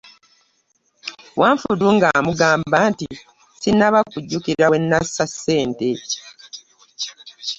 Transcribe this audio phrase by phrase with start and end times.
[1.41, 3.07] Wanfudu ng’amugamba nti
[3.61, 5.89] sinnaba kujjukira we nnassa ssente.